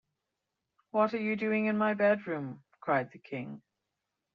“What 0.89 1.13
are 1.13 1.19
you 1.19 1.35
doing 1.35 1.67
in 1.67 1.77
my 1.77 1.93
bedroom?” 1.93 2.63
cried 2.79 3.11
the 3.11 3.19
King. 3.19 3.61